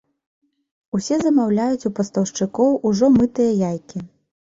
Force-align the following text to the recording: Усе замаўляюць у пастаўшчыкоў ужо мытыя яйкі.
Усе 0.99 1.19
замаўляюць 1.25 1.85
у 1.91 1.93
пастаўшчыкоў 2.01 2.71
ужо 2.93 3.15
мытыя 3.23 3.51
яйкі. 3.73 3.97